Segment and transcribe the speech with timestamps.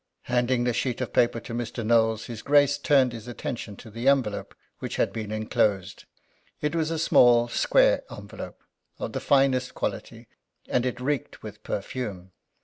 [0.23, 1.85] Handing the sheet of paper to Mr.
[1.85, 6.05] Knowles, his Grace turned his attention to the envelope which had been enclosed.
[6.59, 8.63] It was a small square envelope,
[8.97, 10.27] of the finest quality,
[10.67, 12.31] and it reeked with perfume.